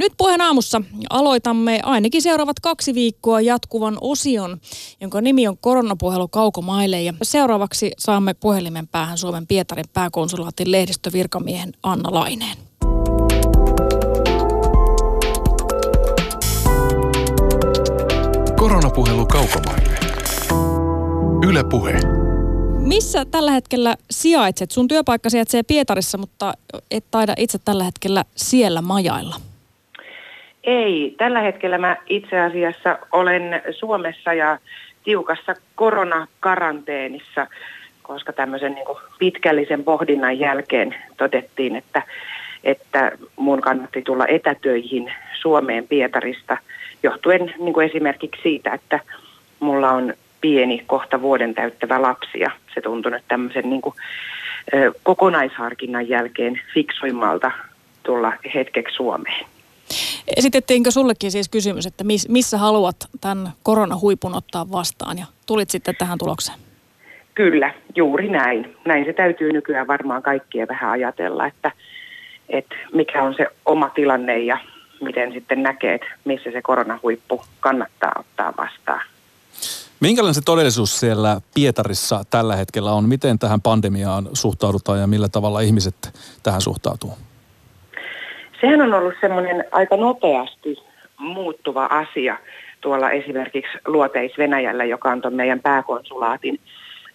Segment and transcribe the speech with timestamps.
[0.00, 4.60] Nyt puheen aamussa aloitamme ainakin seuraavat kaksi viikkoa jatkuvan osion,
[5.00, 7.02] jonka nimi on Koronapuhelu kaukomaille.
[7.02, 12.56] Ja seuraavaksi saamme puhelimen päähän Suomen Pietarin pääkonsulaatin lehdistövirkamiehen Anna Laineen.
[18.56, 19.98] Koronapuhelu kaukomaille.
[21.48, 22.00] Yle Puhe.
[22.78, 24.70] Missä tällä hetkellä sijaitset?
[24.70, 26.52] Sun työpaikka sijaitsee Pietarissa, mutta
[26.90, 29.49] et taida itse tällä hetkellä siellä majailla.
[30.64, 34.58] Ei, tällä hetkellä mä itse asiassa olen Suomessa ja
[35.04, 37.46] tiukassa koronakaranteenissa,
[38.02, 38.86] koska tämmöisen niin
[39.18, 42.02] pitkällisen pohdinnan jälkeen todettiin, että,
[42.64, 46.56] että mun kannatti tulla etätöihin Suomeen Pietarista
[47.02, 49.00] johtuen niin kuin esimerkiksi siitä, että
[49.60, 53.94] mulla on pieni, kohta vuoden täyttävä lapsi ja se tuntui nyt tämmöisen niin kuin,
[55.02, 57.50] kokonaisharkinnan jälkeen fiksuimmalta
[58.02, 59.49] tulla hetkeksi Suomeen.
[60.36, 66.18] Esitettiinkö sullekin siis kysymys, että missä haluat tämän koronahuipun ottaa vastaan ja tulit sitten tähän
[66.18, 66.58] tulokseen?
[67.34, 68.76] Kyllä, juuri näin.
[68.84, 71.72] Näin se täytyy nykyään varmaan kaikkien vähän ajatella, että,
[72.48, 74.58] että mikä on se oma tilanne ja
[75.00, 79.02] miten sitten näkee, että missä se koronahuippu kannattaa ottaa vastaan.
[80.00, 83.08] Minkälainen se todellisuus siellä Pietarissa tällä hetkellä on?
[83.08, 87.14] Miten tähän pandemiaan suhtaudutaan ja millä tavalla ihmiset tähän suhtautuu?
[88.60, 90.76] Sehän on ollut semmoinen aika nopeasti
[91.18, 92.36] muuttuva asia
[92.80, 96.60] tuolla esimerkiksi Luoteis-Venäjällä, joka on tuon meidän pääkonsulaatin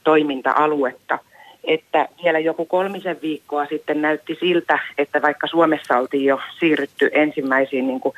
[0.04, 1.20] toiminta-aluetta.
[1.64, 7.88] Että vielä joku kolmisen viikkoa sitten näytti siltä, että vaikka Suomessa oltiin jo siirrytty ensimmäisiin
[7.88, 8.16] niin kuin,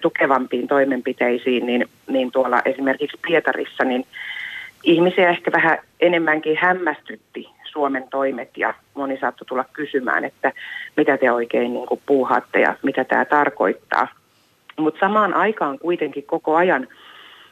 [0.00, 4.06] tukevampiin toimenpiteisiin, niin, niin tuolla esimerkiksi Pietarissa, niin
[4.82, 10.52] ihmisiä ehkä vähän enemmänkin hämmästytti Suomen toimet ja moni saattoi tulla kysymään, että
[10.96, 14.08] mitä te oikein niin kuin puuhaatte ja mitä tämä tarkoittaa.
[14.78, 16.88] Mutta samaan aikaan kuitenkin koko ajan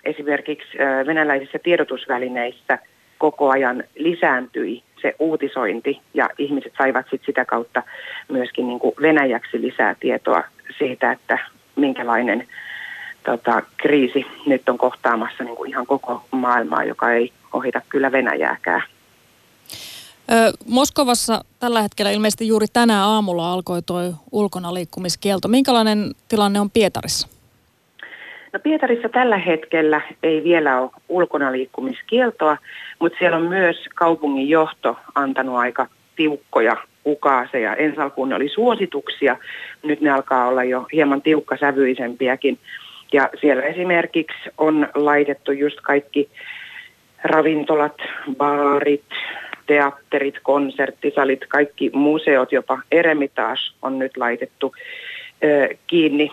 [0.05, 2.79] esimerkiksi venäläisissä tiedotusvälineissä
[3.19, 7.83] koko ajan lisääntyi se uutisointi ja ihmiset saivat sit sitä kautta
[8.29, 10.45] myöskin niin kuin Venäjäksi lisää tietoa
[10.79, 11.39] siitä, että
[11.77, 12.47] minkälainen
[13.25, 18.83] tota, kriisi nyt on kohtaamassa niin kuin ihan koko maailmaa, joka ei ohita kyllä Venäjääkään.
[20.67, 24.01] Moskovassa tällä hetkellä ilmeisesti juuri tänä aamulla alkoi tuo
[24.33, 25.49] ulkona liikkumiskielto.
[25.49, 27.29] Minkälainen tilanne on Pietarissa?
[28.53, 32.57] No Pietarissa tällä hetkellä ei vielä ole ulkona liikkumiskieltoa,
[32.99, 35.87] mutta siellä on myös kaupungin johto antanut aika
[36.17, 36.77] tiukkoja
[37.07, 37.77] ukaaseja.
[37.77, 39.37] Ensi alkuun ne oli suosituksia,
[39.83, 42.59] nyt ne alkaa olla jo hieman tiukkasävyisempiäkin.
[43.13, 46.29] Ja siellä esimerkiksi on laitettu just kaikki
[47.25, 47.97] ravintolat,
[48.37, 49.05] baarit,
[49.71, 54.75] teatterit, konserttisalit, kaikki museot, jopa Eremitage on nyt laitettu
[55.45, 56.33] ö, kiinni.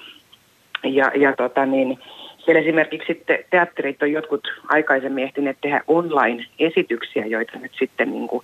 [0.84, 2.00] Ja, ja tota niin,
[2.38, 8.44] siellä esimerkiksi sitten teatterit on jotkut aikaisemmin ehtineet tehdä online-esityksiä, joita nyt sitten niin kuin,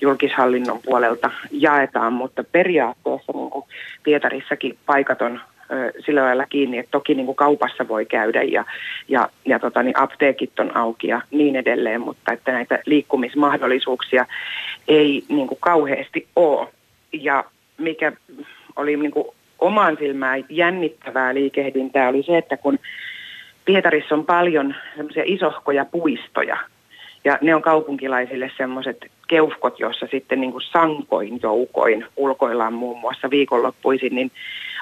[0.00, 3.64] julkishallinnon puolelta jaetaan, mutta periaatteessa niin kuin
[4.02, 5.40] Pietarissakin paikat on
[6.06, 8.64] sillä lailla kiinni, että toki niin kuin kaupassa voi käydä ja,
[9.08, 14.26] ja, ja tota, niin apteekit on auki ja niin edelleen, mutta että näitä liikkumismahdollisuuksia
[14.88, 16.68] ei niin kuin kauheasti ole.
[17.12, 17.44] Ja
[17.78, 18.12] mikä
[18.76, 19.26] oli niin kuin
[19.58, 22.78] omaan silmään jännittävää liikehdintää oli se, että kun
[23.64, 26.56] Pietarissa on paljon semmoisia isohkoja puistoja,
[27.24, 33.30] ja ne on kaupunkilaisille semmoiset keuhkot, joissa sitten niin kuin sankoin joukoin ulkoillaan muun muassa
[33.30, 34.30] viikonloppuisin, niin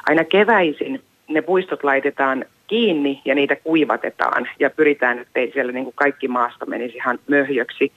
[0.08, 5.96] aina keväisin ne puistot laitetaan kiinni ja niitä kuivatetaan ja pyritään, että siellä niin kuin
[5.96, 7.92] kaikki maasta menisi ihan möhjöksi.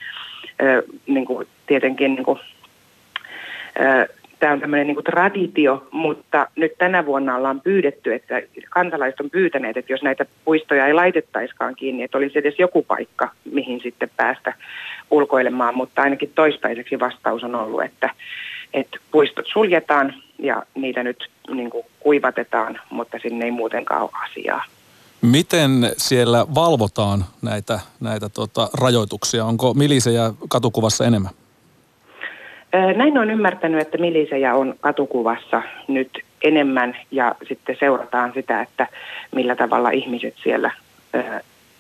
[0.62, 2.40] Ö, niin kuin tietenkin niin kuin,
[4.42, 9.78] tämä on tämmöinen niin traditio, mutta nyt tänä vuonna ollaan pyydetty, että kansalaiset on pyytäneet,
[9.78, 14.54] että jos näitä puistoja ei laitettaiskaan kiinni, että olisi edes joku paikka, mihin sitten päästä
[15.12, 18.10] ulkoilemaan, mutta ainakin toistaiseksi vastaus on ollut, että,
[18.74, 24.66] että puistot suljetaan ja niitä nyt niin kuin kuivatetaan, mutta sinne ei muutenkaan ole asiaa.
[25.22, 29.46] Miten siellä valvotaan näitä, näitä tota, rajoituksia?
[29.46, 31.41] Onko milisejä katukuvassa enemmän?
[32.96, 36.10] Näin on ymmärtänyt, että milisejä on katukuvassa nyt
[36.44, 38.88] enemmän ja sitten seurataan sitä, että
[39.36, 40.72] millä tavalla ihmiset siellä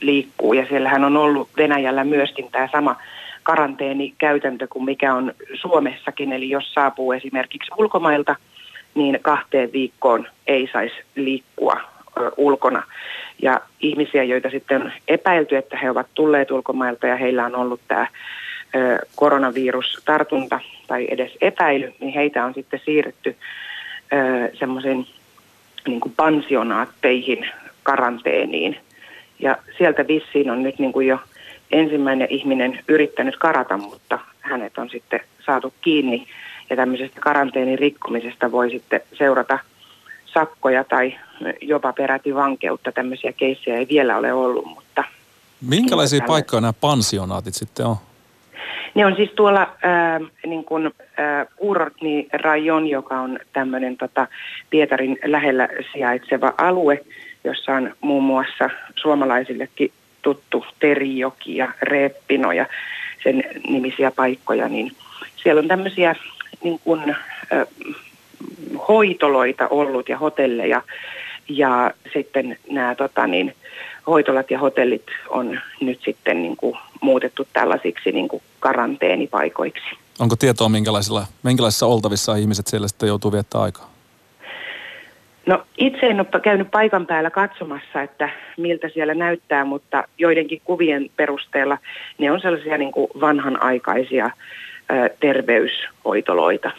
[0.02, 0.54] liikkuu.
[0.54, 2.96] Ja siellähän on ollut Venäjällä myöskin tämä sama
[3.44, 6.34] karanteenikäytäntö kuin mikä on Suomessakin.
[6.34, 8.36] Eli jos saapuu esimerkiksi ulkomailta,
[8.96, 11.82] niin kahteen viikkoon ei saisi liikkua
[12.38, 12.84] ulkona.
[13.42, 17.82] Ja ihmisiä, joita sitten on epäilty, että he ovat tulleet ulkomailta ja heillä on ollut
[17.88, 18.08] tämä
[19.16, 23.36] koronavirustartunta tai edes epäily, niin heitä on sitten siirretty
[24.60, 25.06] semmoisen
[25.88, 27.50] niin kuin pansionaatteihin
[27.84, 28.78] karanteeniin.
[29.40, 31.20] Ja sieltä vissiin on nyt niin kuin jo
[31.72, 36.28] ensimmäinen ihminen yrittänyt karata, mutta hänet on sitten saatu kiinni.
[36.70, 39.60] Ja tämmöisestä karanteenin rikkomisesta voi sitten seurata
[40.26, 41.16] sakkoja tai
[41.62, 42.92] jopa peräti vankeutta.
[42.92, 45.04] Tämmöisiä keissejä ei vielä ole ollut, mutta...
[45.68, 47.96] Minkälaisia paikkoja nämä pansionaatit sitten on?
[48.96, 54.28] Ne on siis tuolla äh, niin kuin, äh, Kurortni rajon, joka on tämmöinen tota,
[54.70, 57.00] Pietarin lähellä sijaitseva alue,
[57.44, 59.92] jossa on muun muassa suomalaisillekin
[60.22, 62.66] tuttu Terijoki ja Reppino ja
[63.24, 64.92] sen nimisiä paikkoja, niin
[65.36, 66.16] siellä on tämmöisiä
[66.64, 67.68] niin kuin, äh,
[68.88, 70.82] hoitoloita ollut ja hotelleja
[71.50, 73.56] ja sitten nämä tota, niin,
[74.08, 79.86] hoitolat ja hotellit on nyt sitten niin kuin, muutettu tällaisiksi niin kuin karanteenipaikoiksi.
[80.20, 83.92] Onko tietoa, minkälaisilla, minkälaisissa oltavissa ihmiset siellä sitten joutuu viettää aikaa?
[85.46, 91.10] No itse en ole käynyt paikan päällä katsomassa, että miltä siellä näyttää, mutta joidenkin kuvien
[91.16, 91.78] perusteella
[92.18, 96.72] ne on sellaisia niin kuin vanhanaikaisia ö, terveyshoitoloita.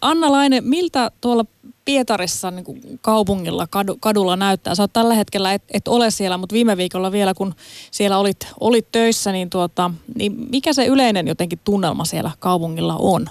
[0.00, 1.44] Anna Laine, miltä tuolla
[1.84, 4.74] Pietarissa niin kuin kaupungilla, kadu, kadulla näyttää?
[4.74, 7.54] Sä oot tällä hetkellä, et, et ole siellä, mutta viime viikolla vielä, kun
[7.90, 13.26] siellä olit, olit töissä, niin, tuota, niin mikä se yleinen jotenkin tunnelma siellä kaupungilla on?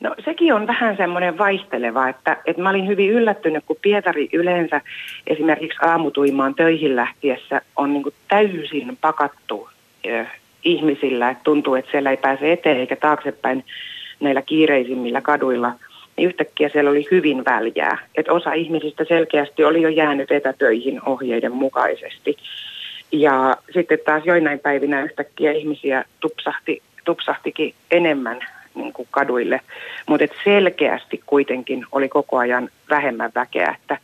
[0.00, 4.80] No sekin on vähän semmoinen vaihteleva, että, että mä olin hyvin yllättynyt, kun Pietari yleensä
[5.26, 9.68] esimerkiksi aamutuimaan töihin lähtiessä on niin täysin pakattu
[10.08, 10.26] äh,
[10.64, 13.64] ihmisillä, että tuntuu, että siellä ei pääse eteen eikä taaksepäin
[14.20, 15.72] näillä kiireisimmillä kaduilla,
[16.16, 17.98] niin yhtäkkiä siellä oli hyvin väljää.
[18.14, 22.36] Että osa ihmisistä selkeästi oli jo jäänyt etätöihin ohjeiden mukaisesti.
[23.12, 28.40] Ja sitten taas joinain päivinä yhtäkkiä ihmisiä tupsahti, tupsahtikin enemmän
[28.74, 29.60] niin kuin kaduille,
[30.06, 33.98] mutta selkeästi kuitenkin oli koko ajan vähemmän väkeä, että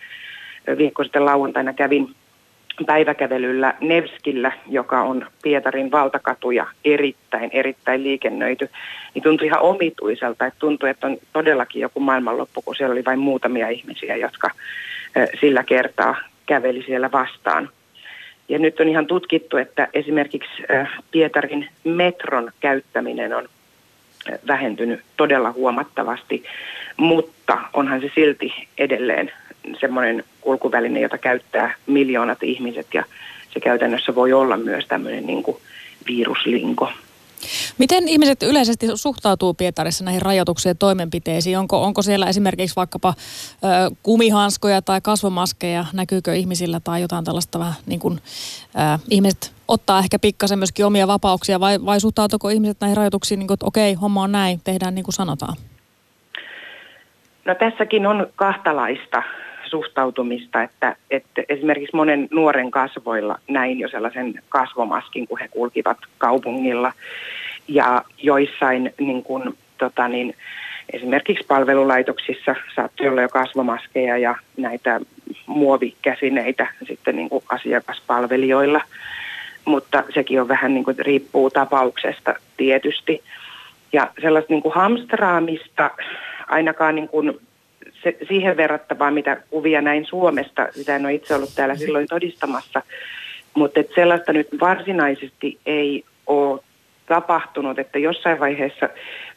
[0.78, 2.08] viikko sitten lauantaina kävin
[2.86, 8.70] päiväkävelyllä Nevskillä, joka on Pietarin valtakatu ja erittäin, erittäin liikennöity,
[9.14, 13.18] niin tuntui ihan omituiselta, että tuntui, että on todellakin joku maailmanloppu, kun siellä oli vain
[13.18, 14.50] muutamia ihmisiä, jotka
[15.40, 17.68] sillä kertaa käveli siellä vastaan.
[18.48, 20.62] Ja nyt on ihan tutkittu, että esimerkiksi
[21.10, 23.48] Pietarin metron käyttäminen on
[24.46, 26.44] vähentynyt todella huomattavasti,
[26.96, 29.32] mutta onhan se silti edelleen
[29.80, 33.04] semmoinen kulkuväline, jota käyttää miljoonat ihmiset ja
[33.54, 35.56] se käytännössä voi olla myös tämmöinen niin kuin
[36.06, 36.92] viruslinko.
[37.78, 41.58] Miten ihmiset yleisesti suhtautuu Pietarissa näihin rajoituksiin ja toimenpiteisiin?
[41.58, 47.74] Onko, onko siellä esimerkiksi vaikkapa ö, kumihanskoja tai kasvomaskeja, näkyykö ihmisillä tai jotain tällaista vähän
[47.86, 48.18] niin kuin,
[48.64, 53.46] ö, ihmiset ottaa ehkä pikkasen myöskin omia vapauksia vai, vai suhtautuuko ihmiset näihin rajoituksiin niin
[53.46, 55.56] kuin, että okei, homma on näin, tehdään niin kuin sanotaan?
[57.44, 59.22] No tässäkin on kahtalaista
[59.66, 66.92] suhtautumista, että, että esimerkiksi monen nuoren kasvoilla näin jo sellaisen kasvomaskin, kun he kulkivat kaupungilla.
[67.68, 70.34] Ja joissain niin kuin, tota niin,
[70.92, 75.00] esimerkiksi palvelulaitoksissa saattoi olla jo kasvomaskeja ja näitä
[75.46, 78.80] muovikäsineitä sitten niin kuin asiakaspalvelijoilla.
[79.64, 83.22] Mutta sekin on vähän niin kuin, riippuu tapauksesta tietysti.
[83.92, 85.90] Ja sellaista niin kuin hamstraamista
[86.48, 87.40] ainakaan niin kuin
[88.06, 92.82] se, siihen verrattavaa, mitä kuvia näin Suomesta, sitä en ole itse ollut täällä silloin todistamassa,
[93.54, 96.60] mutta sellaista nyt varsinaisesti ei ole
[97.06, 98.88] tapahtunut, että jossain vaiheessa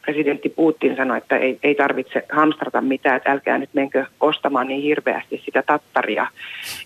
[0.02, 4.82] presidentti Putin sanoi, että ei, ei tarvitse hamstrata mitään, että älkää nyt menkö ostamaan niin
[4.82, 6.26] hirveästi sitä tattaria.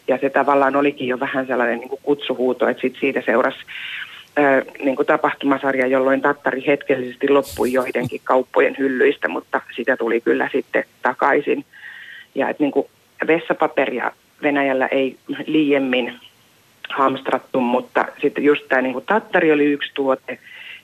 [0.08, 3.58] Ja se tavallaan olikin jo vähän sellainen niin kuin kutsuhuuto, että sit siitä seurasi
[4.84, 10.84] niin kuin tapahtumasarja, jolloin tattari hetkellisesti loppui joidenkin kauppojen hyllyistä, mutta sitä tuli kyllä sitten
[11.02, 11.64] takaisin.
[12.34, 12.86] Ja että niin kuin
[13.26, 14.12] vessapaperia
[14.42, 16.20] Venäjällä ei liiemmin
[16.88, 20.38] hamstrattu, mutta sitten just tämä niin kuin tattari oli yksi tuote,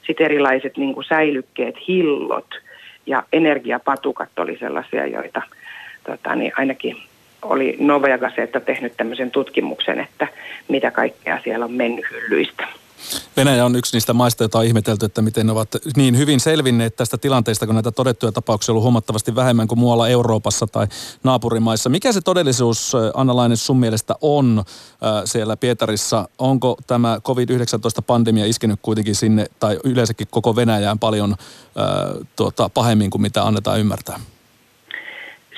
[0.07, 2.55] sitten erilaiset niin kuin säilykkeet, hillot
[3.07, 5.43] ja energiapatukat oli sellaisia, joita
[6.05, 6.97] tota, niin ainakin
[7.43, 7.77] oli
[8.21, 10.29] Gazeta tehnyt tämmöisen tutkimuksen, että
[10.69, 12.69] mitä kaikkea siellä on mennyt hyllyistä.
[13.37, 16.97] Venäjä on yksi niistä maista, joita on ihmetelty, että miten ne ovat niin hyvin selvinneet
[16.97, 20.87] tästä tilanteesta, kun näitä todettuja tapauksia on ollut huomattavasti vähemmän kuin muualla Euroopassa tai
[21.25, 21.91] naapurimaissa.
[21.91, 26.29] Mikä se todellisuus, Anna-Lainen, sun mielestä on äh, siellä Pietarissa?
[26.39, 33.23] Onko tämä COVID-19-pandemia iskenyt kuitenkin sinne tai yleensäkin koko Venäjään paljon äh, tuota, pahemmin kuin
[33.23, 34.21] mitä annetaan ymmärtää?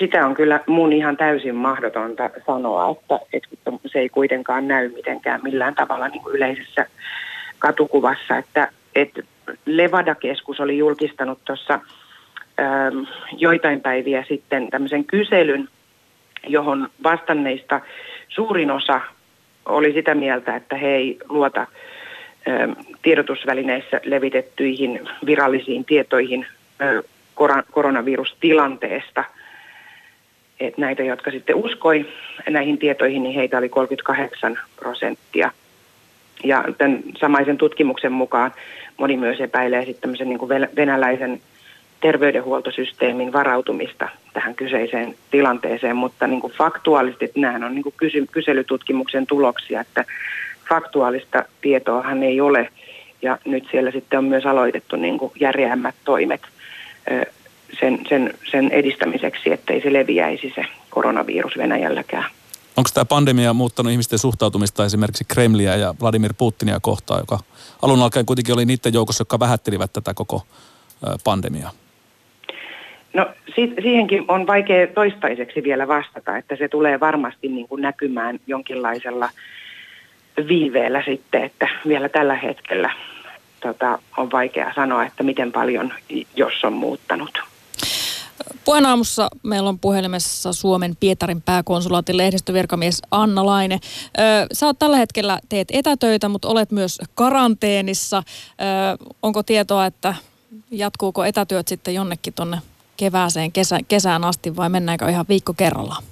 [0.02, 5.40] sitä on kyllä mun ihan täysin mahdotonta sanoa, että, että se ei kuitenkaan näy mitenkään
[5.42, 6.86] millään tavalla niin kuin yleisessä
[7.62, 9.22] katukuvassa, että, että
[9.66, 11.74] Levada-keskus oli julkistanut tuossa
[12.60, 12.98] ähm,
[13.36, 15.68] joitain päiviä sitten tämmöisen kyselyn,
[16.46, 17.80] johon vastanneista
[18.28, 19.00] suurin osa
[19.66, 21.66] oli sitä mieltä, että he ei luota
[23.02, 26.46] tiedotusvälineissä levitettyihin virallisiin tietoihin
[27.70, 29.24] koronavirustilanteesta.
[30.60, 32.06] Et näitä, jotka sitten uskoi
[32.50, 35.50] näihin tietoihin, niin heitä oli 38 prosenttia.
[36.44, 38.52] Ja tämän samaisen tutkimuksen mukaan
[38.98, 41.40] moni myös epäilee sitten niin kuin venäläisen
[42.00, 49.26] terveydenhuoltosysteemin varautumista tähän kyseiseen tilanteeseen, mutta niin kuin faktuaalisesti nämä on niin kuin kysy- kyselytutkimuksen
[49.26, 50.04] tuloksia, että
[50.68, 52.68] faktuaalista tietoahan ei ole
[53.22, 56.40] ja nyt siellä sitten on myös aloitettu niin kuin järeämmät toimet
[57.80, 62.24] sen, sen, sen edistämiseksi, ettei se leviäisi se koronavirus Venäjälläkään.
[62.76, 67.38] Onko tämä pandemia muuttanut ihmisten suhtautumista esimerkiksi Kremliä ja Vladimir Putinia kohtaan, joka
[67.82, 70.42] alun alkaen kuitenkin oli niiden joukossa, jotka vähättelivät tätä koko
[71.24, 71.70] pandemiaa?
[73.14, 78.40] No si- siihenkin on vaikea toistaiseksi vielä vastata, että se tulee varmasti niin kuin näkymään
[78.46, 79.30] jonkinlaisella
[80.48, 82.90] viiveellä sitten, että vielä tällä hetkellä
[83.60, 85.94] tota, on vaikea sanoa, että miten paljon,
[86.36, 87.51] jos on muuttanut.
[88.64, 93.78] Puheenaamussa meillä on puhelimessa Suomen Pietarin pääkonsulaatin lehdistövirkamies Anna Laine.
[94.52, 98.22] Sä oot tällä hetkellä, teet etätöitä, mutta olet myös karanteenissa.
[99.22, 100.14] Onko tietoa, että
[100.70, 102.58] jatkuuko etätyöt sitten jonnekin tuonne
[102.96, 106.02] kevääseen, kesä, kesään asti vai mennäänkö ihan viikko kerrallaan?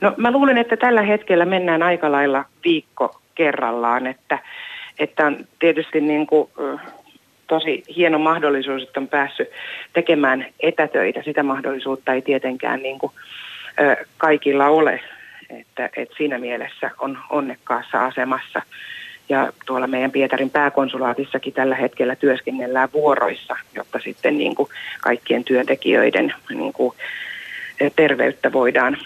[0.00, 4.38] No mä luulen, että tällä hetkellä mennään aika lailla viikko kerrallaan, että,
[4.98, 6.50] että on tietysti niin kuin,
[7.50, 9.48] tosi hieno mahdollisuus, että on päässyt
[9.92, 11.22] tekemään etätöitä.
[11.22, 13.12] Sitä mahdollisuutta ei tietenkään niin kuin,
[14.18, 15.00] kaikilla ole,
[15.50, 18.62] että, että siinä mielessä on onnekkaassa asemassa.
[19.28, 24.68] Ja tuolla meidän Pietarin pääkonsulaatissakin tällä hetkellä työskennellään vuoroissa, jotta sitten niin kuin
[25.00, 26.94] kaikkien työntekijöiden niin kuin
[27.96, 28.96] terveyttä voidaan,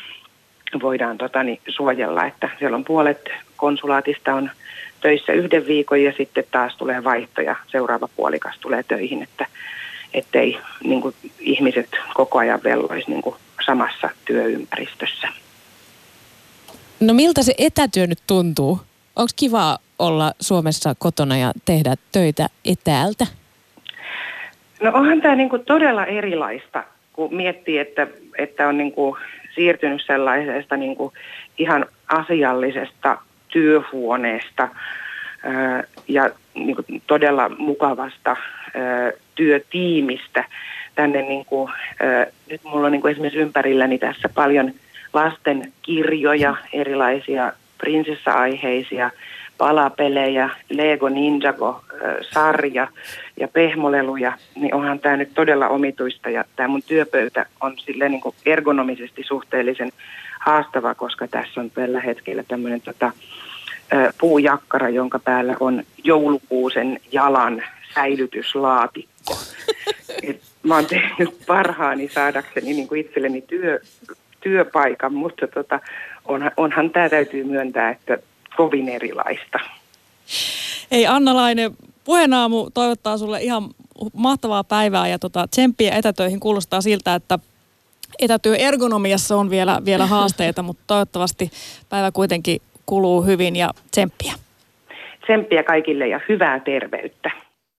[0.82, 2.26] voidaan tota, niin, suojella.
[2.26, 4.50] Että siellä on puolet konsulaatista on
[5.04, 9.46] töissä yhden viikon ja sitten taas tulee vaihto ja seuraava puolikas tulee töihin, että
[10.14, 15.28] ettei niin kuin, ihmiset koko ajan velloisi niin kuin, samassa työympäristössä.
[17.00, 18.80] No miltä se etätyö nyt tuntuu?
[19.16, 23.26] Onko kiva olla Suomessa kotona ja tehdä töitä etäältä?
[24.82, 28.06] No onhan tämä niinku todella erilaista, kun miettii, että,
[28.38, 29.16] että on niinku
[29.54, 31.12] siirtynyt sellaisesta niinku
[31.58, 33.18] ihan asiallisesta
[33.54, 34.68] työhuoneesta
[36.08, 38.36] ja niinku todella mukavasta
[39.34, 40.44] työtiimistä
[40.94, 41.22] tänne.
[41.22, 41.70] Niinku,
[42.00, 44.72] ää, nyt mulla on niinku esimerkiksi ympärilläni tässä paljon
[45.12, 49.10] lasten kirjoja, erilaisia prinsessa-aiheisia
[49.58, 51.08] palapelejä, Lego
[51.94, 52.88] Ninjago-sarja
[53.40, 56.30] ja pehmoleluja, niin onhan tämä nyt todella omituista.
[56.30, 59.92] Ja tämä mun työpöytä on sille niin kuin ergonomisesti suhteellisen
[60.40, 63.12] haastava, koska tässä on tällä hetkellä tämmöinen tota,
[64.20, 67.62] puujakkara, jonka päällä on joulukuusen jalan
[67.94, 69.34] säilytyslaatikko.
[70.28, 73.80] Et mä oon tehnyt parhaani saadakseni niin kuin itselleni työ,
[74.40, 75.80] työpaikan, mutta tota,
[76.24, 78.18] onhan, onhan tämä täytyy myöntää, että
[78.56, 79.60] kovin erilaista.
[80.90, 81.70] Ei Anna Laine,
[82.04, 83.62] puheenaamu toivottaa sulle ihan
[84.12, 87.38] mahtavaa päivää ja tota, tsemppiä etätöihin kuulostaa siltä, että
[88.18, 91.50] etätyöergonomiassa on vielä, vielä haasteita, mutta toivottavasti
[91.88, 94.32] päivä kuitenkin kuluu hyvin ja tsemppiä.
[95.24, 97.43] Tsemppiä kaikille ja hyvää terveyttä.